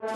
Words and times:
O 0.00 0.06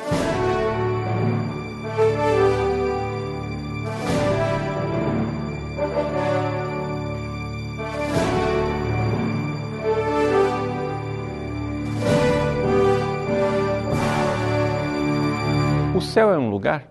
céu 16.00 16.30
é 16.30 16.38
um 16.38 16.48
lugar? 16.48 16.88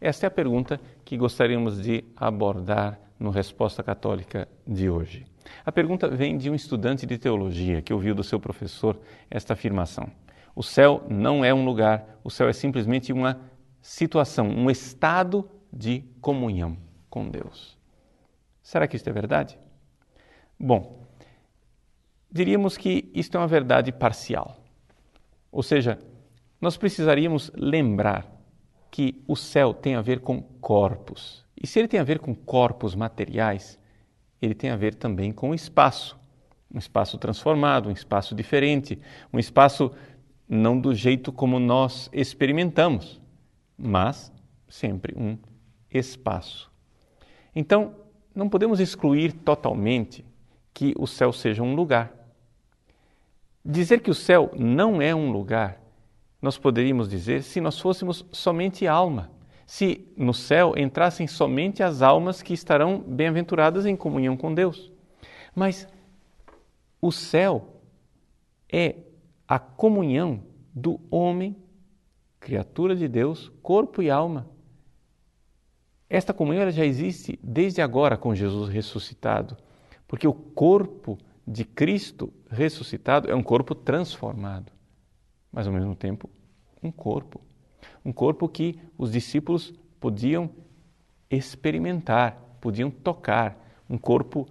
Esta 0.00 0.26
é 0.26 0.28
a 0.28 0.30
pergunta 0.30 0.80
que 1.04 1.16
gostaríamos 1.16 1.82
de 1.82 2.04
abordar 2.16 3.00
no 3.18 3.30
Resposta 3.30 3.82
Católica 3.82 4.46
de 4.64 4.88
hoje. 4.88 5.26
A 5.66 5.72
pergunta 5.72 6.06
vem 6.06 6.38
de 6.38 6.48
um 6.48 6.54
estudante 6.54 7.04
de 7.04 7.18
teologia 7.18 7.82
que 7.82 7.92
ouviu 7.92 8.14
do 8.14 8.22
seu 8.22 8.38
professor 8.38 8.96
esta 9.28 9.54
afirmação. 9.54 10.08
O 10.58 10.62
céu 10.64 11.06
não 11.08 11.44
é 11.44 11.54
um 11.54 11.64
lugar, 11.64 12.18
o 12.24 12.28
céu 12.28 12.48
é 12.48 12.52
simplesmente 12.52 13.12
uma 13.12 13.40
situação, 13.80 14.48
um 14.48 14.68
estado 14.68 15.48
de 15.72 16.02
comunhão 16.20 16.76
com 17.08 17.28
Deus. 17.28 17.78
Será 18.60 18.88
que 18.88 18.96
isto 18.96 19.08
é 19.08 19.12
verdade? 19.12 19.56
Bom, 20.58 21.06
diríamos 22.28 22.76
que 22.76 23.08
isto 23.14 23.36
é 23.36 23.40
uma 23.40 23.46
verdade 23.46 23.92
parcial. 23.92 24.60
Ou 25.52 25.62
seja, 25.62 25.96
nós 26.60 26.76
precisaríamos 26.76 27.52
lembrar 27.54 28.26
que 28.90 29.22
o 29.28 29.36
céu 29.36 29.72
tem 29.72 29.94
a 29.94 30.02
ver 30.02 30.18
com 30.18 30.42
corpos. 30.42 31.46
E 31.56 31.68
se 31.68 31.78
ele 31.78 31.86
tem 31.86 32.00
a 32.00 32.04
ver 32.04 32.18
com 32.18 32.34
corpos 32.34 32.96
materiais, 32.96 33.78
ele 34.42 34.56
tem 34.56 34.70
a 34.70 34.76
ver 34.76 34.96
também 34.96 35.30
com 35.30 35.50
o 35.50 35.54
espaço. 35.54 36.18
Um 36.68 36.78
espaço 36.80 37.16
transformado, 37.16 37.88
um 37.88 37.92
espaço 37.92 38.34
diferente, 38.34 39.00
um 39.32 39.38
espaço 39.38 39.92
não 40.48 40.80
do 40.80 40.94
jeito 40.94 41.30
como 41.30 41.58
nós 41.58 42.08
experimentamos, 42.12 43.20
mas 43.76 44.32
sempre 44.68 45.14
um 45.16 45.36
espaço. 45.92 46.70
Então, 47.54 47.94
não 48.34 48.48
podemos 48.48 48.80
excluir 48.80 49.32
totalmente 49.32 50.24
que 50.72 50.94
o 50.96 51.06
céu 51.06 51.32
seja 51.32 51.62
um 51.62 51.74
lugar. 51.74 52.12
Dizer 53.64 54.00
que 54.00 54.10
o 54.10 54.14
céu 54.14 54.50
não 54.56 55.02
é 55.02 55.14
um 55.14 55.30
lugar, 55.30 55.82
nós 56.40 56.56
poderíamos 56.56 57.08
dizer 57.08 57.42
se 57.42 57.60
nós 57.60 57.78
fôssemos 57.78 58.24
somente 58.30 58.86
alma, 58.86 59.30
se 59.66 60.06
no 60.16 60.32
céu 60.32 60.74
entrassem 60.76 61.26
somente 61.26 61.82
as 61.82 62.00
almas 62.00 62.40
que 62.40 62.54
estarão 62.54 63.00
bem-aventuradas 63.00 63.84
em 63.84 63.96
comunhão 63.96 64.36
com 64.36 64.54
Deus. 64.54 64.90
Mas 65.54 65.86
o 67.02 67.10
céu 67.10 67.82
é 68.72 68.94
a 69.48 69.58
comunhão 69.58 70.42
do 70.74 71.00
homem, 71.10 71.56
criatura 72.38 72.94
de 72.94 73.08
Deus, 73.08 73.50
corpo 73.62 74.02
e 74.02 74.10
alma. 74.10 74.46
Esta 76.08 76.34
comunhão 76.34 76.70
já 76.70 76.84
existe 76.84 77.38
desde 77.42 77.80
agora 77.80 78.16
com 78.16 78.34
Jesus 78.34 78.68
ressuscitado, 78.68 79.56
porque 80.06 80.28
o 80.28 80.34
corpo 80.34 81.18
de 81.46 81.64
Cristo 81.64 82.32
ressuscitado 82.50 83.30
é 83.30 83.34
um 83.34 83.42
corpo 83.42 83.74
transformado, 83.74 84.70
mas 85.50 85.66
ao 85.66 85.72
mesmo 85.72 85.94
tempo 85.94 86.28
um 86.82 86.90
corpo. 86.90 87.40
Um 88.04 88.12
corpo 88.12 88.48
que 88.48 88.78
os 88.98 89.10
discípulos 89.10 89.72
podiam 89.98 90.50
experimentar, 91.30 92.56
podiam 92.60 92.90
tocar, 92.90 93.58
um 93.88 93.98
corpo 93.98 94.46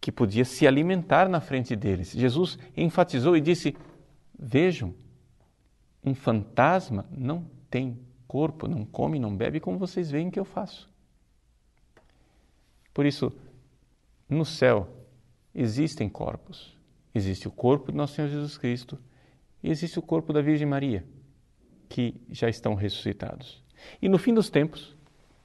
que 0.00 0.12
podia 0.12 0.44
se 0.44 0.66
alimentar 0.66 1.28
na 1.28 1.40
frente 1.40 1.74
deles. 1.74 2.12
Jesus 2.12 2.58
enfatizou 2.76 3.36
e 3.36 3.40
disse: 3.40 3.74
Vejam, 4.38 4.94
um 6.02 6.14
fantasma 6.14 7.06
não 7.10 7.46
tem 7.70 7.98
corpo, 8.26 8.68
não 8.68 8.84
come, 8.84 9.18
não 9.18 9.34
bebe 9.34 9.60
como 9.60 9.78
vocês 9.78 10.10
veem 10.10 10.30
que 10.30 10.38
eu 10.38 10.44
faço. 10.44 10.90
Por 12.92 13.06
isso, 13.06 13.32
no 14.28 14.44
céu 14.44 14.88
existem 15.54 16.08
corpos. 16.08 16.76
Existe 17.14 17.46
o 17.46 17.50
corpo 17.50 17.92
de 17.92 17.96
nosso 17.96 18.14
Senhor 18.14 18.28
Jesus 18.28 18.58
Cristo 18.58 18.98
e 19.62 19.70
existe 19.70 19.98
o 19.98 20.02
corpo 20.02 20.32
da 20.32 20.42
Virgem 20.42 20.66
Maria, 20.66 21.04
que 21.88 22.20
já 22.28 22.48
estão 22.48 22.74
ressuscitados. 22.74 23.62
E 24.02 24.08
no 24.08 24.18
fim 24.18 24.34
dos 24.34 24.50
tempos, 24.50 24.96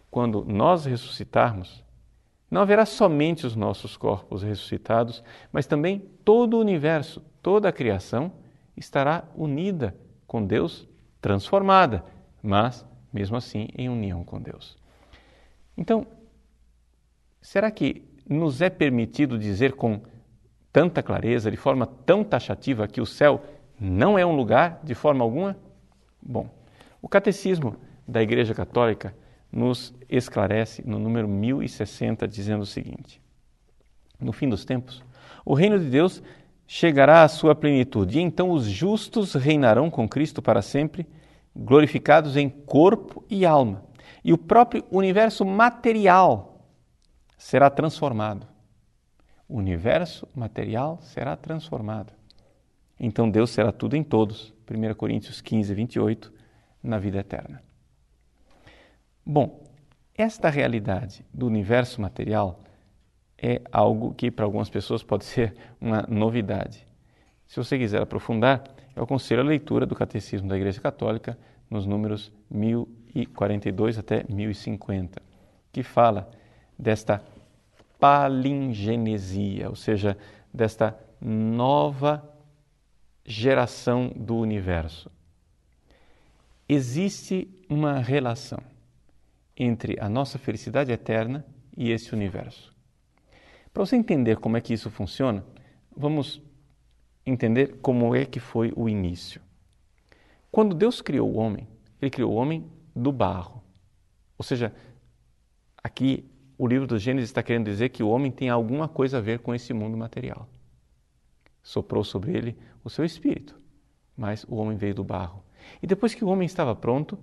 quando 0.09 0.43
nós 0.43 0.85
ressuscitarmos, 0.85 1.83
não 2.49 2.61
haverá 2.61 2.85
somente 2.85 3.45
os 3.45 3.55
nossos 3.55 3.95
corpos 3.95 4.41
ressuscitados, 4.41 5.23
mas 5.51 5.67
também 5.67 5.99
todo 6.25 6.55
o 6.55 6.59
universo, 6.59 7.21
toda 7.41 7.69
a 7.69 7.73
criação 7.73 8.31
estará 8.79 9.25
unida 9.35 9.95
com 10.25 10.43
Deus, 10.43 10.87
transformada, 11.21 12.03
mas 12.41 12.85
mesmo 13.11 13.35
assim 13.35 13.67
em 13.77 13.89
união 13.89 14.23
com 14.23 14.41
Deus. 14.41 14.77
Então, 15.77 16.07
será 17.41 17.69
que 17.69 18.03
nos 18.27 18.61
é 18.61 18.69
permitido 18.69 19.37
dizer 19.37 19.73
com 19.73 20.01
tanta 20.71 21.01
clareza, 21.03 21.51
de 21.51 21.57
forma 21.57 21.85
tão 21.85 22.23
taxativa, 22.23 22.87
que 22.87 23.01
o 23.01 23.05
céu 23.05 23.43
não 23.79 24.17
é 24.17 24.25
um 24.25 24.35
lugar 24.35 24.79
de 24.83 24.93
forma 24.93 25.23
alguma? 25.23 25.57
Bom, 26.21 26.49
o 27.01 27.09
Catecismo 27.09 27.75
da 28.07 28.21
Igreja 28.21 28.53
Católica 28.53 29.15
nos 29.51 29.93
esclarece 30.07 30.87
no 30.87 30.99
número 30.99 31.27
1060, 31.27 32.27
dizendo 32.27 32.61
o 32.61 32.67
seguinte: 32.67 33.21
No 34.19 34.31
fim 34.31 34.47
dos 34.47 34.63
tempos, 34.63 35.03
o 35.43 35.53
reino 35.53 35.79
de 35.79 35.89
Deus 35.89 36.21
chegará 36.71 37.23
à 37.23 37.27
sua 37.27 37.55
plenitude, 37.55 38.19
e 38.19 38.21
então 38.21 38.51
os 38.51 38.65
justos 38.65 39.33
reinarão 39.33 39.89
com 39.89 40.07
Cristo 40.07 40.39
para 40.39 40.61
sempre, 40.61 41.03
glorificados 41.55 42.37
em 42.37 42.47
corpo 42.47 43.25
e 43.27 43.43
alma, 43.43 43.83
e 44.23 44.31
o 44.31 44.37
próprio 44.37 44.85
universo 44.91 45.43
material 45.43 46.63
será 47.35 47.71
transformado. 47.71 48.45
O 49.47 49.57
universo 49.57 50.27
material 50.35 50.99
será 51.01 51.35
transformado. 51.35 52.13
Então 52.99 53.27
Deus 53.27 53.49
será 53.49 53.71
tudo 53.71 53.95
em 53.95 54.03
todos. 54.03 54.53
1 54.69 54.93
Coríntios 54.93 55.41
15, 55.41 55.73
28, 55.73 56.31
na 56.83 56.99
vida 56.99 57.17
eterna. 57.17 57.63
Bom, 59.25 59.63
esta 60.13 60.51
realidade 60.51 61.25
do 61.33 61.47
universo 61.47 61.99
material 61.99 62.59
é 63.41 63.61
algo 63.71 64.13
que 64.13 64.29
para 64.29 64.45
algumas 64.45 64.69
pessoas 64.69 65.03
pode 65.03 65.25
ser 65.25 65.53
uma 65.79 66.05
novidade. 66.07 66.85
Se 67.47 67.57
você 67.57 67.77
quiser 67.77 68.01
aprofundar, 68.01 68.63
eu 68.95 69.03
aconselho 69.03 69.41
a 69.41 69.45
leitura 69.45 69.85
do 69.85 69.95
Catecismo 69.95 70.47
da 70.47 70.57
Igreja 70.57 70.79
Católica 70.81 71.37
nos 71.69 71.85
números 71.85 72.31
1042 72.49 73.97
até 73.97 74.25
1050, 74.27 75.21
que 75.71 75.83
fala 75.83 76.29
desta 76.77 77.23
palingenesia, 77.99 79.69
ou 79.69 79.75
seja, 79.75 80.17
desta 80.53 80.97
nova 81.21 82.23
geração 83.25 84.11
do 84.15 84.37
universo. 84.37 85.11
Existe 86.67 87.47
uma 87.67 87.99
relação 87.99 88.59
entre 89.55 89.97
a 89.99 90.07
nossa 90.07 90.37
felicidade 90.37 90.91
eterna 90.91 91.45
e 91.75 91.91
esse 91.91 92.13
universo. 92.13 92.73
Para 93.73 93.85
você 93.85 93.95
entender 93.95 94.37
como 94.37 94.57
é 94.57 94.61
que 94.61 94.73
isso 94.73 94.89
funciona, 94.89 95.45
vamos 95.95 96.41
entender 97.25 97.77
como 97.81 98.15
é 98.15 98.25
que 98.25 98.39
foi 98.39 98.73
o 98.75 98.89
início. 98.89 99.41
Quando 100.51 100.75
Deus 100.75 101.01
criou 101.01 101.31
o 101.31 101.37
homem, 101.37 101.67
ele 102.01 102.09
criou 102.09 102.31
o 102.31 102.35
homem 102.35 102.65
do 102.95 103.11
barro. 103.11 103.63
Ou 104.37 104.43
seja, 104.43 104.73
aqui 105.83 106.25
o 106.57 106.67
livro 106.67 106.87
do 106.87 106.97
Gênesis 106.97 107.29
está 107.29 107.43
querendo 107.43 107.65
dizer 107.65 107.89
que 107.89 108.01
o 108.01 108.09
homem 108.09 108.31
tem 108.31 108.49
alguma 108.49 108.87
coisa 108.87 109.19
a 109.19 109.21
ver 109.21 109.39
com 109.39 109.53
esse 109.53 109.73
mundo 109.73 109.95
material 109.97 110.49
soprou 111.69 112.03
sobre 112.03 112.35
ele 112.35 112.57
o 112.83 112.89
seu 112.89 113.05
espírito, 113.05 113.55
mas 114.15 114.43
o 114.45 114.55
homem 114.55 114.77
veio 114.77 114.95
do 114.95 115.03
barro. 115.03 115.43
E 115.81 115.87
depois 115.87 116.13
que 116.13 116.23
o 116.23 116.27
homem 116.27 116.45
estava 116.45 116.75
pronto, 116.75 117.17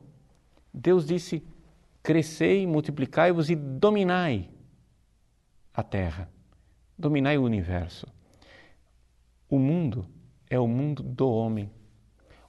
Deus 0.72 1.07
disse: 1.07 1.43
Crescei, 2.03 2.66
multiplicai-vos 2.66 3.51
e 3.51 3.57
dominai 3.57 4.48
a 5.75 5.83
terra, 5.83 6.31
dominai 6.98 7.39
o 7.39 7.43
universo. 7.43 8.07
O 9.48 9.59
mundo 9.59 10.07
é 10.48 10.59
o 10.59 10.66
mundo 10.66 11.03
do 11.03 11.28
homem. 11.28 11.71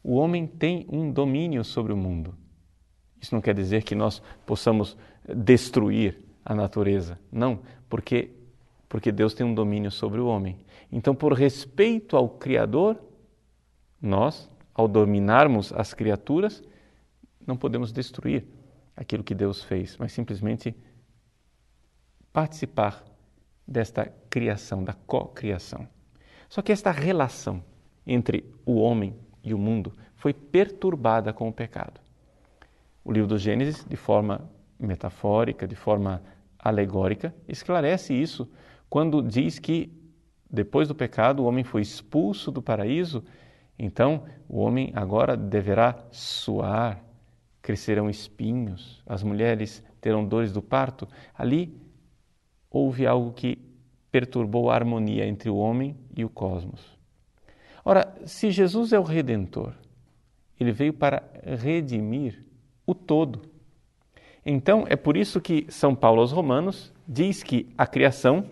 O 0.03 0.15
homem 0.15 0.47
tem 0.47 0.85
um 0.89 1.11
domínio 1.11 1.63
sobre 1.63 1.91
o 1.91 1.97
mundo. 1.97 2.35
Isso 3.21 3.33
não 3.33 3.41
quer 3.41 3.53
dizer 3.53 3.83
que 3.83 3.95
nós 3.95 4.21
possamos 4.45 4.97
destruir 5.27 6.23
a 6.45 6.55
natureza. 6.55 7.19
Não, 7.31 7.59
porque 7.89 8.31
porque 8.89 9.11
Deus 9.11 9.33
tem 9.33 9.45
um 9.45 9.53
domínio 9.53 9.91
sobre 9.91 10.19
o 10.19 10.27
homem. 10.27 10.57
Então, 10.91 11.13
por 11.13 11.33
respeito 11.33 12.15
ao 12.15 12.29
Criador, 12.29 12.97
nós, 14.01 14.49
ao 14.73 14.87
dominarmos 14.87 15.73
as 15.73 15.93
criaturas, 15.93 16.63
não 17.45 17.57
podemos 17.57 17.91
destruir 17.91 18.45
aquilo 18.95 19.23
que 19.23 19.35
Deus 19.35 19.63
fez, 19.63 19.97
mas 19.97 20.13
simplesmente 20.13 20.75
participar 22.31 23.03
desta 23.67 24.05
criação, 24.29 24.83
da 24.83 24.93
co-criação. 24.93 25.87
Só 26.47 26.61
que 26.61 26.71
esta 26.71 26.91
relação 26.91 27.61
entre 28.05 28.45
o 28.65 28.75
homem 28.75 29.15
e 29.43 29.53
o 29.53 29.57
mundo 29.57 29.93
foi 30.15 30.33
perturbada 30.33 31.33
com 31.33 31.49
o 31.49 31.53
pecado. 31.53 31.99
O 33.03 33.11
livro 33.11 33.27
do 33.27 33.37
Gênesis, 33.37 33.85
de 33.87 33.95
forma 33.95 34.49
metafórica, 34.79 35.67
de 35.67 35.75
forma 35.75 36.21
alegórica, 36.57 37.33
esclarece 37.47 38.13
isso 38.13 38.49
quando 38.89 39.21
diz 39.21 39.59
que 39.59 39.91
depois 40.49 40.87
do 40.87 40.95
pecado 40.95 41.43
o 41.43 41.45
homem 41.45 41.63
foi 41.63 41.81
expulso 41.81 42.51
do 42.51 42.61
paraíso, 42.61 43.23
então 43.77 44.23
o 44.47 44.59
homem 44.59 44.91
agora 44.95 45.35
deverá 45.35 46.05
suar, 46.11 47.03
crescerão 47.61 48.09
espinhos, 48.09 49.03
as 49.05 49.23
mulheres 49.23 49.83
terão 49.99 50.25
dores 50.25 50.53
do 50.53 50.61
parto. 50.61 51.07
Ali 51.35 51.77
houve 52.69 53.05
algo 53.05 53.31
que 53.33 53.57
perturbou 54.11 54.69
a 54.69 54.75
harmonia 54.75 55.25
entre 55.25 55.49
o 55.49 55.57
homem 55.57 55.95
e 56.15 56.23
o 56.23 56.29
cosmos. 56.29 56.97
Ora, 57.83 58.13
se 58.25 58.51
Jesus 58.51 58.91
é 58.91 58.99
o 58.99 59.03
redentor, 59.03 59.73
ele 60.59 60.71
veio 60.71 60.93
para 60.93 61.23
redimir 61.43 62.43
o 62.85 62.93
todo. 62.93 63.43
Então, 64.45 64.85
é 64.89 64.95
por 64.95 65.15
isso 65.15 65.39
que 65.39 65.65
São 65.69 65.93
Paulo 65.93 66.21
aos 66.21 66.31
Romanos 66.31 66.93
diz 67.07 67.43
que 67.43 67.69
a 67.77 67.85
criação, 67.85 68.49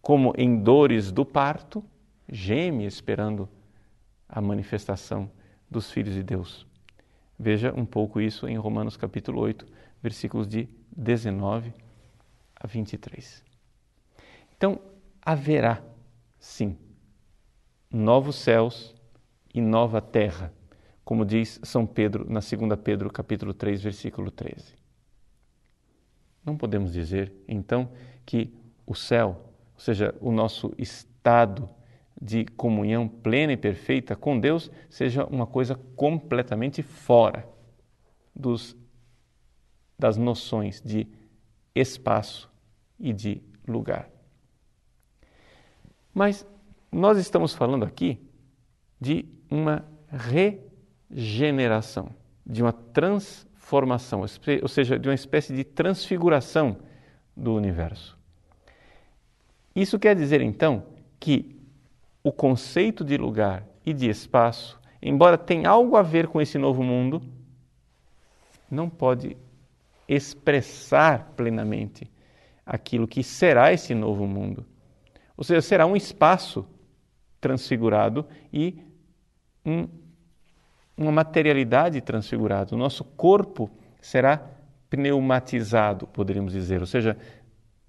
como 0.00 0.32
em 0.36 0.62
dores 0.62 1.10
do 1.10 1.24
parto, 1.24 1.82
geme 2.30 2.86
esperando 2.86 3.48
a 4.28 4.40
manifestação 4.40 5.30
dos 5.70 5.90
filhos 5.90 6.14
de 6.14 6.22
Deus. 6.22 6.66
Veja 7.38 7.72
um 7.74 7.84
pouco 7.84 8.20
isso 8.20 8.46
em 8.46 8.56
Romanos 8.56 8.96
capítulo 8.96 9.40
8, 9.40 9.66
versículos 10.02 10.46
de 10.46 10.68
19 10.94 11.72
a 12.54 12.66
23. 12.66 13.49
Então, 14.60 14.78
haverá, 15.22 15.82
sim, 16.38 16.76
novos 17.90 18.36
céus 18.36 18.94
e 19.54 19.58
nova 19.58 20.02
terra, 20.02 20.52
como 21.02 21.24
diz 21.24 21.58
São 21.62 21.86
Pedro 21.86 22.26
na 22.30 22.40
2 22.40 22.78
Pedro 22.84 23.10
capítulo 23.10 23.54
3, 23.54 23.82
versículo 23.82 24.30
13. 24.30 24.74
Não 26.44 26.58
podemos 26.58 26.92
dizer, 26.92 27.32
então, 27.48 27.90
que 28.26 28.52
o 28.86 28.94
céu, 28.94 29.50
ou 29.72 29.80
seja, 29.80 30.14
o 30.20 30.30
nosso 30.30 30.74
estado 30.76 31.66
de 32.20 32.44
comunhão 32.44 33.08
plena 33.08 33.54
e 33.54 33.56
perfeita 33.56 34.14
com 34.14 34.38
Deus, 34.38 34.70
seja 34.90 35.24
uma 35.24 35.46
coisa 35.46 35.74
completamente 35.96 36.82
fora 36.82 37.48
dos, 38.36 38.76
das 39.98 40.18
noções 40.18 40.82
de 40.82 41.08
espaço 41.74 42.52
e 42.98 43.10
de 43.14 43.42
lugar. 43.66 44.09
Mas 46.12 46.46
nós 46.90 47.18
estamos 47.18 47.54
falando 47.54 47.84
aqui 47.84 48.18
de 49.00 49.24
uma 49.50 49.84
regeneração, 51.10 52.10
de 52.44 52.62
uma 52.62 52.72
transformação, 52.72 54.20
ou 54.20 54.68
seja, 54.68 54.98
de 54.98 55.08
uma 55.08 55.14
espécie 55.14 55.54
de 55.54 55.64
transfiguração 55.64 56.76
do 57.36 57.54
universo. 57.54 58.18
Isso 59.74 59.98
quer 59.98 60.16
dizer 60.16 60.40
então 60.40 60.84
que 61.18 61.56
o 62.22 62.32
conceito 62.32 63.04
de 63.04 63.16
lugar 63.16 63.64
e 63.86 63.94
de 63.94 64.08
espaço, 64.08 64.78
embora 65.00 65.38
tenha 65.38 65.70
algo 65.70 65.96
a 65.96 66.02
ver 66.02 66.26
com 66.26 66.40
esse 66.40 66.58
novo 66.58 66.82
mundo, 66.82 67.22
não 68.70 68.90
pode 68.90 69.36
expressar 70.06 71.32
plenamente 71.36 72.10
aquilo 72.66 73.06
que 73.06 73.22
será 73.22 73.72
esse 73.72 73.94
novo 73.94 74.26
mundo. 74.26 74.66
Ou 75.40 75.44
seja, 75.44 75.62
será 75.62 75.86
um 75.86 75.96
espaço 75.96 76.68
transfigurado 77.40 78.26
e 78.52 78.78
um, 79.64 79.88
uma 80.94 81.10
materialidade 81.10 81.98
transfigurada. 82.02 82.74
O 82.74 82.78
nosso 82.78 83.02
corpo 83.02 83.70
será 84.02 84.36
pneumatizado, 84.90 86.06
poderíamos 86.06 86.52
dizer, 86.52 86.80
ou 86.80 86.86
seja, 86.86 87.16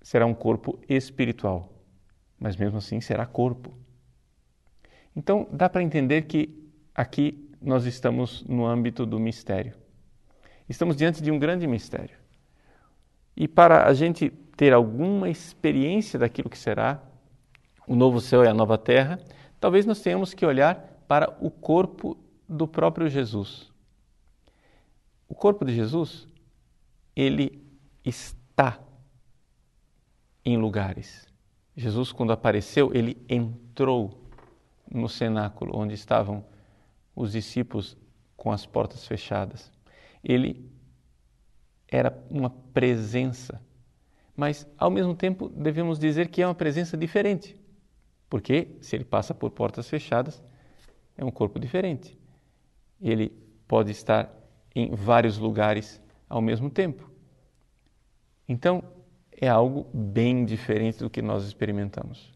será 0.02 0.26
um 0.26 0.34
corpo 0.34 0.80
espiritual, 0.88 1.74
mas 2.40 2.56
mesmo 2.56 2.78
assim 2.78 3.02
será 3.02 3.26
corpo. 3.26 3.78
Então, 5.14 5.46
dá 5.52 5.68
para 5.68 5.84
entender 5.84 6.22
que 6.22 6.72
aqui 6.96 7.52
nós 7.62 7.86
estamos 7.86 8.46
no 8.46 8.66
âmbito 8.66 9.06
do 9.06 9.20
mistério. 9.20 9.74
Estamos 10.70 10.96
diante 10.96 11.22
de 11.22 11.30
um 11.30 11.38
grande 11.38 11.68
mistério. 11.68 12.16
E 13.36 13.46
para 13.46 13.88
a 13.88 13.94
gente 13.94 14.30
ter 14.56 14.72
alguma 14.72 15.30
experiência 15.30 16.18
daquilo 16.18 16.50
que 16.50 16.58
será 16.58 17.11
o 17.92 17.96
novo 17.96 18.22
céu 18.22 18.42
e 18.46 18.48
a 18.48 18.54
nova 18.54 18.78
terra, 18.78 19.20
talvez 19.60 19.86
nós 19.86 20.00
tenhamos 20.00 20.34
que 20.34 20.46
olhar 20.46 21.04
para 21.10 21.36
o 21.42 21.52
corpo 21.52 22.18
do 22.48 22.66
próprio 22.66 23.10
Jesus. 23.10 23.70
O 25.28 25.36
corpo 25.36 25.66
de 25.66 25.76
Jesus, 25.76 26.26
ele 27.14 27.62
está 28.06 28.80
em 30.46 30.56
lugares. 30.56 31.28
Jesus, 31.76 32.14
quando 32.14 32.32
apareceu, 32.32 32.92
ele 32.94 33.22
entrou 33.28 34.26
no 34.90 35.10
cenáculo 35.10 35.78
onde 35.78 35.94
estavam 35.94 36.46
os 37.14 37.34
discípulos 37.34 37.98
com 38.38 38.54
as 38.54 38.66
portas 38.66 39.06
fechadas. 39.06 39.70
Ele 40.24 40.66
era 41.90 42.18
uma 42.30 42.52
presença, 42.72 43.62
mas 44.34 44.66
ao 44.78 44.90
mesmo 44.90 45.14
tempo 45.14 45.50
devemos 45.50 46.00
dizer 46.00 46.30
que 46.30 46.42
é 46.42 46.48
uma 46.48 46.56
presença 46.56 46.96
diferente, 46.96 47.60
porque 48.32 48.70
se 48.80 48.96
ele 48.96 49.04
passa 49.04 49.34
por 49.34 49.52
portas 49.52 49.90
fechadas, 49.90 50.42
é 51.18 51.26
um 51.26 51.30
corpo 51.30 51.60
diferente. 51.60 52.18
Ele 53.02 53.30
pode 53.68 53.92
estar 53.92 54.34
em 54.74 54.96
vários 54.96 55.38
lugares 55.38 56.02
ao 56.30 56.42
mesmo 56.42 56.70
tempo. 56.70 57.12
Então, 58.48 58.82
é 59.34 59.50
algo 59.50 59.86
bem 59.94 60.46
diferente 60.46 61.00
do 61.00 61.10
que 61.10 61.22
nós 61.22 61.44
experimentamos. 61.44 62.32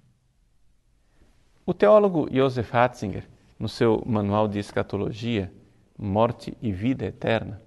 O 1.65 1.73
teólogo 1.73 2.27
Joseph 2.29 2.71
Ratzinger, 2.71 3.29
no 3.57 3.69
seu 3.69 4.03
Manual 4.05 4.49
de 4.49 4.59
Escatologia, 4.59 5.49
Morte 5.97 6.57
e 6.61 6.73
Vida 6.73 7.05
Eterna, 7.05 7.61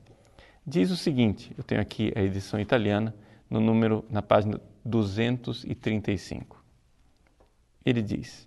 diz 0.67 0.91
o 0.91 0.97
seguinte: 0.99 1.51
eu 1.57 1.65
tenho 1.65 1.81
aqui 1.81 2.13
a 2.15 2.21
edição 2.21 2.61
italiana, 2.61 3.15
no 3.49 3.59
número, 3.59 4.05
na 4.11 4.21
página 4.21 4.61
235. 4.85 6.58
Ele 7.89 8.03
diz: 8.03 8.47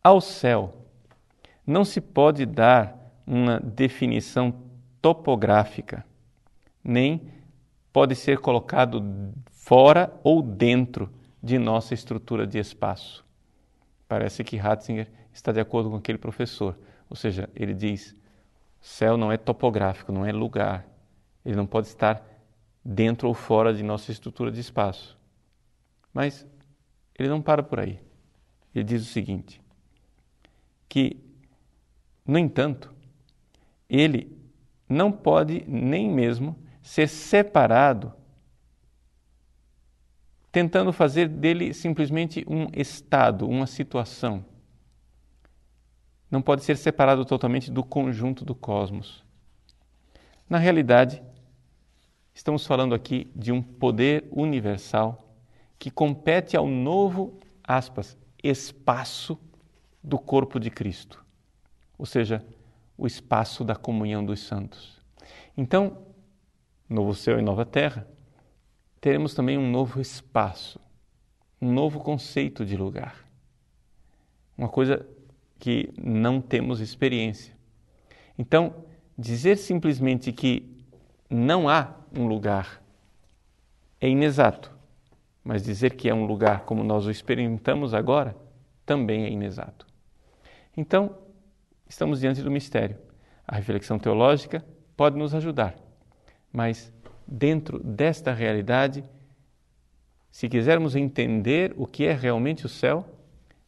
Ao 0.00 0.20
céu 0.20 0.86
não 1.66 1.84
se 1.84 2.00
pode 2.00 2.46
dar 2.46 2.96
uma 3.26 3.58
definição 3.58 4.62
topográfica, 5.02 6.06
nem 6.84 7.32
pode 7.92 8.14
ser 8.14 8.38
colocado 8.38 9.02
fora 9.50 10.14
ou 10.22 10.40
dentro 10.40 11.12
de 11.42 11.58
nossa 11.58 11.94
estrutura 11.94 12.46
de 12.46 12.60
espaço. 12.60 13.24
Parece 14.06 14.44
que 14.44 14.56
Ratzinger 14.56 15.10
está 15.32 15.50
de 15.50 15.58
acordo 15.58 15.90
com 15.90 15.96
aquele 15.96 16.18
professor, 16.18 16.78
ou 17.10 17.16
seja, 17.16 17.50
ele 17.56 17.74
diz: 17.74 18.14
céu 18.80 19.16
não 19.16 19.32
é 19.32 19.36
topográfico, 19.36 20.12
não 20.12 20.24
é 20.24 20.30
lugar. 20.30 20.86
Ele 21.44 21.56
não 21.56 21.66
pode 21.66 21.88
estar 21.88 22.24
dentro 22.84 23.26
ou 23.26 23.34
fora 23.34 23.74
de 23.74 23.82
nossa 23.82 24.12
estrutura 24.12 24.52
de 24.52 24.60
espaço. 24.60 25.18
Mas 26.12 26.46
ele 27.18 27.28
não 27.28 27.40
para 27.40 27.62
por 27.62 27.80
aí. 27.80 28.00
Ele 28.74 28.84
diz 28.84 29.02
o 29.02 29.12
seguinte: 29.12 29.60
que, 30.88 31.16
no 32.26 32.38
entanto, 32.38 32.92
ele 33.88 34.36
não 34.88 35.12
pode 35.12 35.64
nem 35.66 36.10
mesmo 36.10 36.56
ser 36.82 37.08
separado 37.08 38.12
tentando 40.54 40.92
fazer 40.92 41.28
dele 41.28 41.74
simplesmente 41.74 42.44
um 42.46 42.68
estado, 42.72 43.48
uma 43.48 43.66
situação. 43.66 44.44
Não 46.30 46.40
pode 46.40 46.62
ser 46.62 46.76
separado 46.76 47.24
totalmente 47.24 47.72
do 47.72 47.82
conjunto 47.82 48.44
do 48.44 48.54
cosmos. 48.54 49.24
Na 50.48 50.56
realidade, 50.56 51.20
estamos 52.32 52.64
falando 52.64 52.94
aqui 52.94 53.28
de 53.34 53.50
um 53.50 53.60
poder 53.60 54.28
universal 54.30 55.23
que 55.84 55.90
compete 55.90 56.56
ao 56.56 56.66
novo, 56.66 57.38
aspas, 57.62 58.16
espaço 58.42 59.38
do 60.02 60.18
corpo 60.18 60.58
de 60.58 60.70
Cristo, 60.70 61.22
ou 61.98 62.06
seja, 62.06 62.42
o 62.96 63.06
espaço 63.06 63.62
da 63.62 63.76
comunhão 63.76 64.24
dos 64.24 64.40
santos. 64.40 64.98
Então, 65.54 65.98
novo 66.88 67.14
céu 67.14 67.38
e 67.38 67.42
nova 67.42 67.66
terra 67.66 68.08
teremos 68.98 69.34
também 69.34 69.58
um 69.58 69.70
novo 69.70 70.00
espaço, 70.00 70.80
um 71.60 71.70
novo 71.70 72.00
conceito 72.00 72.64
de 72.64 72.78
lugar. 72.78 73.22
Uma 74.56 74.70
coisa 74.70 75.06
que 75.58 75.92
não 76.02 76.40
temos 76.40 76.80
experiência. 76.80 77.54
Então, 78.38 78.86
dizer 79.18 79.58
simplesmente 79.58 80.32
que 80.32 80.82
não 81.28 81.68
há 81.68 81.94
um 82.16 82.26
lugar 82.26 82.82
é 84.00 84.08
inexato, 84.08 84.73
mas 85.44 85.62
dizer 85.62 85.94
que 85.94 86.08
é 86.08 86.14
um 86.14 86.24
lugar 86.24 86.60
como 86.60 86.82
nós 86.82 87.06
o 87.06 87.10
experimentamos 87.10 87.92
agora 87.92 88.34
também 88.86 89.24
é 89.24 89.30
inexato. 89.30 89.86
Então, 90.76 91.16
estamos 91.88 92.20
diante 92.20 92.42
do 92.42 92.50
mistério. 92.50 92.96
A 93.46 93.56
reflexão 93.56 93.98
teológica 93.98 94.64
pode 94.96 95.16
nos 95.18 95.34
ajudar, 95.34 95.76
mas 96.50 96.92
dentro 97.26 97.78
desta 97.82 98.32
realidade, 98.32 99.04
se 100.30 100.48
quisermos 100.48 100.96
entender 100.96 101.74
o 101.76 101.86
que 101.86 102.04
é 102.04 102.12
realmente 102.12 102.64
o 102.64 102.68
céu, 102.68 103.06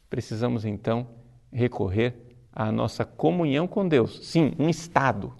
precisamos 0.08 0.64
então 0.64 1.06
recorrer 1.52 2.14
à 2.52 2.72
nossa 2.72 3.04
comunhão 3.04 3.68
com 3.68 3.86
Deus. 3.86 4.26
Sim, 4.26 4.52
um 4.58 4.68
estado, 4.68 5.34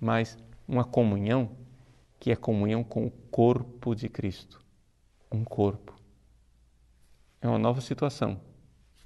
mas 0.00 0.38
uma 0.66 0.84
comunhão 0.84 1.50
que 2.18 2.30
é 2.30 2.36
comunhão 2.36 2.82
com 2.82 3.06
o 3.06 3.10
corpo 3.10 3.94
de 3.94 4.08
Cristo. 4.08 4.65
Um 5.36 5.44
corpo. 5.44 5.94
É 7.42 7.46
uma 7.46 7.58
nova 7.58 7.82
situação 7.82 8.40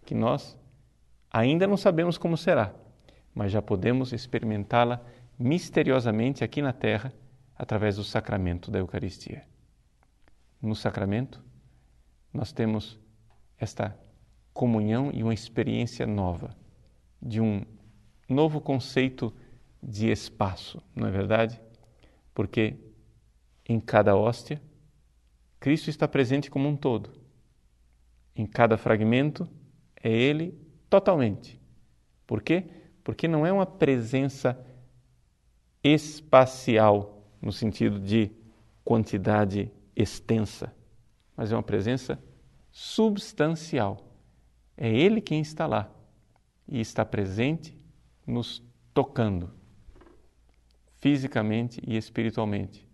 que 0.07 0.15
nós 0.15 0.57
ainda 1.29 1.67
não 1.67 1.77
sabemos 1.77 2.17
como 2.17 2.37
será, 2.37 2.73
mas 3.35 3.51
já 3.51 3.61
podemos 3.61 4.13
experimentá-la 4.13 5.05
misteriosamente 5.37 6.45
aqui 6.45 6.63
na 6.63 6.73
terra 6.73 7.13
através 7.57 7.97
do 7.97 8.05
sacramento 8.05 8.71
da 8.71 8.79
Eucaristia. 8.79 9.45
No 10.63 10.77
sacramento, 10.77 11.43
nós 12.33 12.53
temos 12.53 12.97
esta 13.59 13.99
comunhão 14.55 15.11
e 15.13 15.25
uma 15.25 15.35
experiência 15.35 16.07
nova, 16.07 16.57
de 17.21 17.41
um 17.41 17.65
novo 18.29 18.61
conceito 18.61 19.35
de 19.83 20.09
espaço, 20.13 20.81
não 20.95 21.09
é 21.09 21.11
verdade? 21.11 21.61
Porque 22.33 22.77
em 23.69 23.81
cada 23.81 24.17
hóstia, 24.17 24.63
Cristo 25.61 25.90
está 25.90 26.09
presente 26.09 26.50
como 26.50 26.67
um 26.67 26.75
todo. 26.75 27.11
Em 28.35 28.47
cada 28.47 28.79
fragmento, 28.79 29.47
é 30.02 30.11
Ele 30.11 30.59
totalmente. 30.88 31.61
Por 32.26 32.43
quê? 32.43 32.64
Porque 33.05 33.29
não 33.29 33.47
é 33.47 33.52
uma 33.52 33.67
presença 33.67 34.59
espacial, 35.85 37.26
no 37.43 37.52
sentido 37.52 38.00
de 38.00 38.31
quantidade 38.83 39.71
extensa, 39.95 40.75
mas 41.37 41.52
é 41.52 41.57
uma 41.57 41.62
presença 41.62 42.19
substancial. 42.71 44.09
É 44.76 44.88
Ele 44.88 45.21
quem 45.21 45.40
está 45.40 45.67
lá 45.67 45.93
e 46.67 46.81
está 46.81 47.05
presente, 47.05 47.79
nos 48.26 48.62
tocando, 48.95 49.52
fisicamente 50.97 51.83
e 51.87 51.97
espiritualmente. 51.97 52.90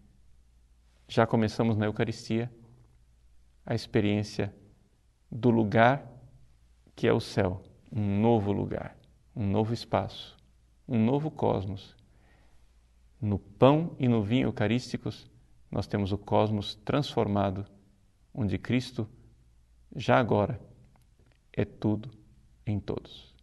Já 1.09 1.27
começamos 1.27 1.77
na 1.77 1.87
Eucaristia 1.87 2.53
a 3.65 3.75
experiência 3.75 4.55
do 5.31 5.51
lugar 5.51 6.05
que 6.97 7.07
é 7.07 7.13
o 7.13 7.21
céu, 7.21 7.63
um 7.93 8.21
novo 8.21 8.51
lugar, 8.53 8.97
um 9.35 9.47
novo 9.47 9.75
espaço, 9.75 10.37
um 10.89 11.05
novo 11.05 11.31
cosmos. 11.31 11.95
No 13.21 13.39
pão 13.39 13.95
e 13.99 14.09
no 14.09 14.23
vinho 14.23 14.49
eucarísticos, 14.49 15.31
nós 15.71 15.87
temos 15.87 16.11
o 16.11 16.19
cosmos 16.19 16.75
transformado, 16.75 17.67
onde 18.33 18.59
Cristo, 18.59 19.07
já 19.95 20.19
agora, 20.19 20.61
é 21.53 21.65
tudo 21.65 22.11
em 22.67 22.81
todos. 22.81 23.36